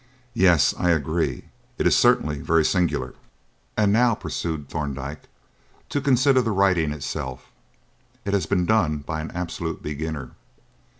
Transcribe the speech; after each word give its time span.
"Yes," 0.33 0.73
I 0.79 0.89
agreed; 0.89 1.43
"it 1.77 1.85
is 1.85 1.95
certainly 1.95 2.39
very 2.39 2.65
singular." 2.65 3.13
"And 3.77 3.93
now," 3.93 4.15
pursued 4.15 4.67
Thorndyke, 4.67 5.27
"to 5.89 6.01
consider 6.01 6.41
the 6.41 6.49
writing 6.49 6.91
itself. 6.91 7.51
It 8.25 8.33
has 8.33 8.47
been 8.47 8.65
done 8.65 8.97
by 9.05 9.21
an 9.21 9.29
absolute 9.35 9.83
beginner. 9.83 10.31